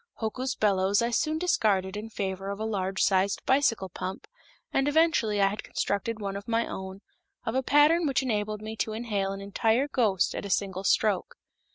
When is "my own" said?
6.47-7.01